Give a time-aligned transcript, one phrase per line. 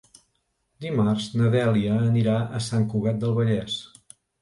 [0.85, 3.81] Dimarts na Dèlia anirà a Sant Cugat del Vallès.